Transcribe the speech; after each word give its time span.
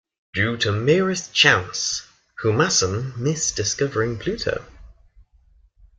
Due 0.33 0.57
to 0.57 0.71
merest 0.71 1.31
chance, 1.31 2.07
Humason 2.41 3.13
missed 3.21 3.55
discovering 3.55 4.17
Pluto. 4.17 4.65